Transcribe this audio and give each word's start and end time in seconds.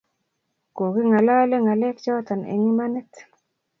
Kokie 0.75 1.05
ngalale 1.09 1.55
ngalek 1.63 1.97
chotok 2.03 2.43
eng 2.51 2.63
imanit 2.71 3.11